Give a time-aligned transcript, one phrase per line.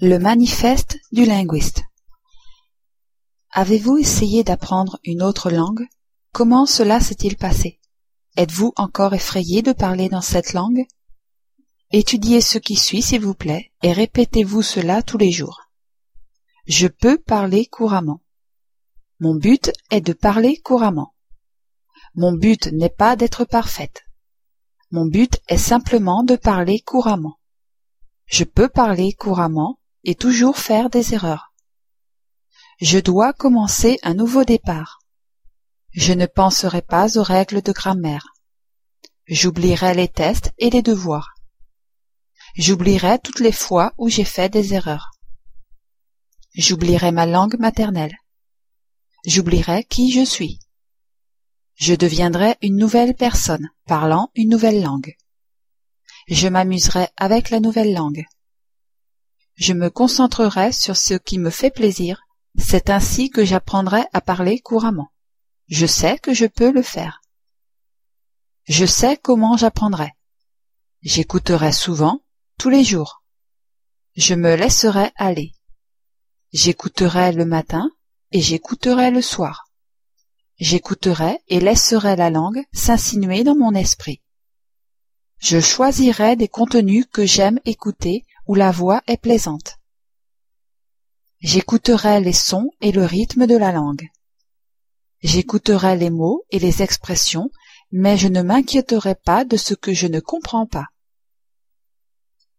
[0.00, 1.84] Le manifeste du linguiste
[3.52, 5.86] Avez-vous essayé d'apprendre une autre langue?
[6.32, 7.80] Comment cela s'est-il passé?
[8.36, 10.84] Êtes-vous encore effrayé de parler dans cette langue?
[11.92, 15.60] Étudiez ce qui suit, s'il vous plaît, et répétez-vous cela tous les jours.
[16.66, 18.20] Je peux parler couramment.
[19.20, 21.14] Mon but est de parler couramment.
[22.16, 24.02] Mon but n'est pas d'être parfaite.
[24.90, 27.38] Mon but est simplement de parler couramment.
[28.26, 31.52] Je peux parler couramment et toujours faire des erreurs.
[32.80, 35.00] Je dois commencer un nouveau départ.
[35.92, 38.34] Je ne penserai pas aux règles de grammaire.
[39.26, 41.34] J'oublierai les tests et les devoirs.
[42.56, 45.12] J'oublierai toutes les fois où j'ai fait des erreurs.
[46.54, 48.16] J'oublierai ma langue maternelle.
[49.26, 50.60] J'oublierai qui je suis.
[51.74, 55.16] Je deviendrai une nouvelle personne parlant une nouvelle langue.
[56.28, 58.24] Je m'amuserai avec la nouvelle langue.
[59.56, 62.22] Je me concentrerai sur ce qui me fait plaisir.
[62.58, 65.10] C'est ainsi que j'apprendrai à parler couramment.
[65.68, 67.22] Je sais que je peux le faire.
[68.64, 70.12] Je sais comment j'apprendrai.
[71.02, 72.20] J'écouterai souvent
[72.58, 73.22] tous les jours.
[74.16, 75.52] Je me laisserai aller.
[76.52, 77.90] J'écouterai le matin
[78.30, 79.70] et j'écouterai le soir.
[80.58, 84.22] J'écouterai et laisserai la langue s'insinuer dans mon esprit.
[85.38, 89.78] Je choisirai des contenus que j'aime écouter où la voix est plaisante.
[91.40, 94.08] J'écouterai les sons et le rythme de la langue.
[95.22, 97.50] J'écouterai les mots et les expressions,
[97.92, 100.86] mais je ne m'inquiéterai pas de ce que je ne comprends pas.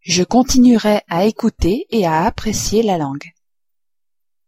[0.02, 3.32] Je continuerai à écouter et à apprécier la langue.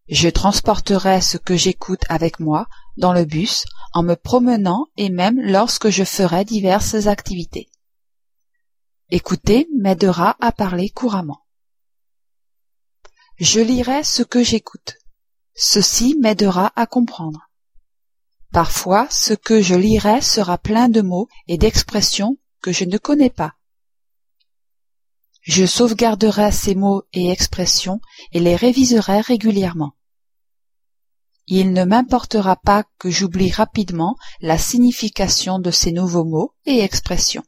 [0.08, 5.40] Je transporterai ce que j'écoute avec moi dans le bus, en me promenant et même
[5.42, 7.70] lorsque je ferai diverses activités.
[9.10, 11.46] Écouter m'aidera à parler couramment.
[13.38, 14.98] Je lirai ce que j'écoute.
[15.56, 17.50] Ceci m'aidera à comprendre.
[18.52, 23.30] Parfois, ce que je lirai sera plein de mots et d'expressions que je ne connais
[23.30, 23.54] pas.
[25.42, 28.02] Je sauvegarderai ces mots et expressions
[28.34, 29.96] et les réviserai régulièrement.
[31.46, 37.46] Il ne m'importera pas que j'oublie rapidement la signification de ces nouveaux mots et expressions.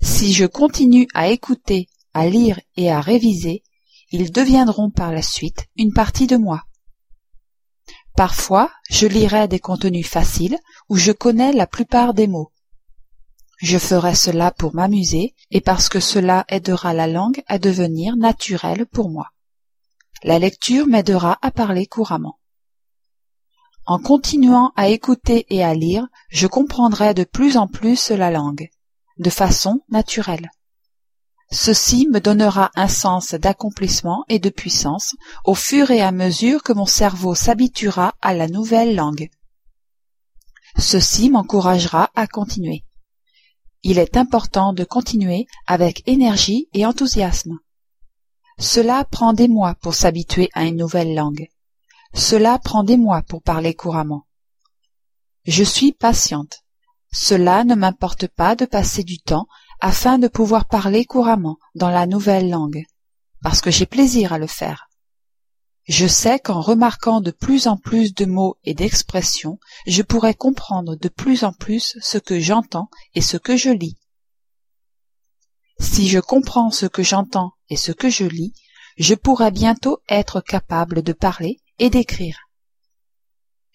[0.00, 3.62] Si je continue à écouter, à lire et à réviser,
[4.10, 6.64] ils deviendront par la suite une partie de moi.
[8.16, 10.58] Parfois, je lirai des contenus faciles
[10.88, 12.52] où je connais la plupart des mots.
[13.58, 18.86] Je ferai cela pour m'amuser et parce que cela aidera la langue à devenir naturelle
[18.86, 19.30] pour moi.
[20.24, 22.38] La lecture m'aidera à parler couramment.
[23.86, 28.68] En continuant à écouter et à lire, je comprendrai de plus en plus la langue,
[29.18, 30.50] de façon naturelle.
[31.50, 36.74] Ceci me donnera un sens d'accomplissement et de puissance au fur et à mesure que
[36.74, 39.30] mon cerveau s'habituera à la nouvelle langue.
[40.76, 42.84] Ceci m'encouragera à continuer.
[43.82, 47.58] Il est important de continuer avec énergie et enthousiasme.
[48.58, 51.48] Cela prend des mois pour s'habituer à une nouvelle langue.
[52.12, 54.26] Cela prend des mois pour parler couramment.
[55.44, 56.64] Je suis patiente.
[57.10, 59.46] Cela ne m'importe pas de passer du temps
[59.80, 62.84] afin de pouvoir parler couramment dans la nouvelle langue,
[63.42, 64.88] parce que j'ai plaisir à le faire.
[65.88, 70.96] Je sais qu'en remarquant de plus en plus de mots et d'expressions, je pourrai comprendre
[70.96, 73.96] de plus en plus ce que j'entends et ce que je lis.
[75.80, 78.52] Si je comprends ce que j'entends et ce que je lis,
[78.98, 82.47] je pourrai bientôt être capable de parler et d'écrire.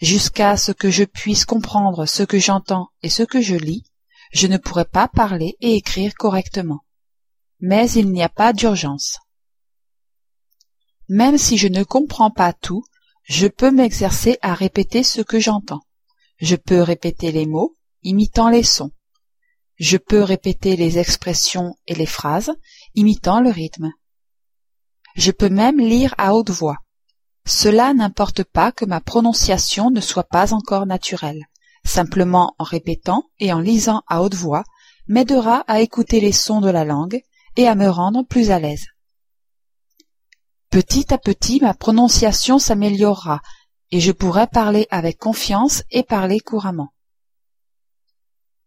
[0.01, 3.83] Jusqu'à ce que je puisse comprendre ce que j'entends et ce que je lis,
[4.31, 6.83] je ne pourrai pas parler et écrire correctement.
[7.59, 9.19] Mais il n'y a pas d'urgence.
[11.07, 12.83] Même si je ne comprends pas tout,
[13.23, 15.81] je peux m'exercer à répéter ce que j'entends.
[16.37, 18.91] Je peux répéter les mots, imitant les sons.
[19.75, 22.51] Je peux répéter les expressions et les phrases,
[22.95, 23.91] imitant le rythme.
[25.15, 26.77] Je peux même lire à haute voix.
[27.45, 31.47] Cela n'importe pas que ma prononciation ne soit pas encore naturelle
[31.85, 34.63] simplement en répétant et en lisant à haute voix,
[35.07, 37.21] m'aidera à écouter les sons de la langue
[37.57, 38.85] et à me rendre plus à l'aise.
[40.69, 43.41] Petit à petit, ma prononciation s'améliorera
[43.91, 46.93] et je pourrai parler avec confiance et parler couramment.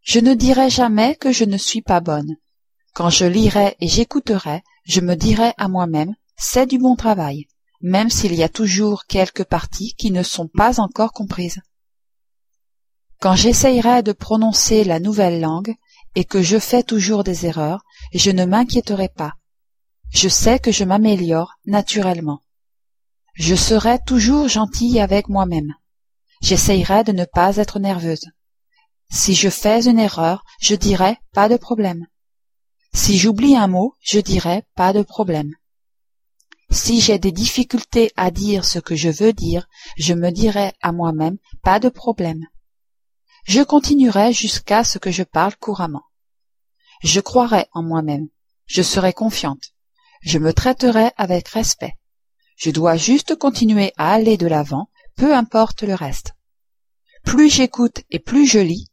[0.02, 2.37] Je ne dirai jamais que je ne suis pas bonne.
[2.94, 7.49] Quand je lirai et j'écouterai, je me dirai à moi-même, c'est du bon travail,
[7.86, 11.60] même s'il y a toujours quelques parties qui ne sont pas encore comprises.
[13.20, 15.72] Quand j'essayerai de prononcer la nouvelle langue
[16.16, 19.34] et que je fais toujours des erreurs, je ne m'inquiéterai pas.
[20.10, 22.40] Je sais que je m'améliore naturellement.
[23.34, 25.72] Je serai toujours gentille avec moi-même.
[26.42, 28.26] J'essayerai de ne pas être nerveuse.
[29.12, 32.04] Si je fais une erreur, je dirai pas de problème.
[32.92, 35.54] Si j'oublie un mot, je dirai pas de problème.
[36.76, 40.93] Si j'ai des difficultés à dire ce que je veux dire, je me dirai à
[40.93, 42.44] moi-même pas de problème.
[43.44, 46.05] Je continuerai jusqu'à ce que je parle couramment.
[47.02, 48.28] Je croirai en moi-même.
[48.67, 49.73] Je serai confiante.
[50.20, 51.94] Je me traiterai avec respect.
[52.58, 56.34] Je dois juste continuer à aller de l'avant, peu importe le reste.
[57.25, 58.88] Plus j'écoute et plus je lis,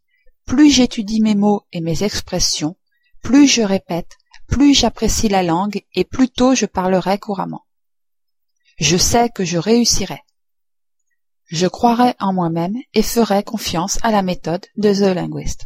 [0.46, 2.78] plus j'étudie mes mots et mes expressions,
[3.22, 7.66] plus je répète, plus j'apprécie la langue et plus tôt je parlerai couramment.
[8.80, 10.20] Je sais que je réussirai.
[11.46, 15.66] Je croirai en moi-même et ferai confiance à la méthode de The Linguist.